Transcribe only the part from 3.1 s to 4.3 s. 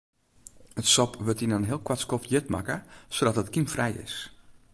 sadat it kymfrij is.